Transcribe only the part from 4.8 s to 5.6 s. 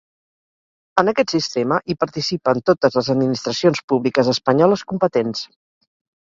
competents.